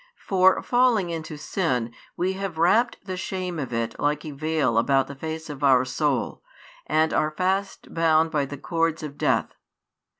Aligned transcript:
For, 0.17 0.63
falling 0.63 1.11
into 1.11 1.37
sin, 1.37 1.93
we 2.17 2.33
have 2.33 2.57
wrapped 2.57 3.05
the 3.05 3.15
shame 3.15 3.59
of 3.59 3.71
it 3.71 3.99
like 3.99 4.25
a 4.25 4.31
veil 4.31 4.79
about 4.79 5.05
the 5.05 5.13
face 5.13 5.47
of 5.47 5.63
our 5.63 5.85
soul, 5.85 6.41
and 6.87 7.13
are 7.13 7.29
fast 7.29 7.93
bound 7.93 8.31
by 8.31 8.45
the 8.47 8.57
cords 8.57 9.03
of 9.03 9.15
death. 9.15 9.53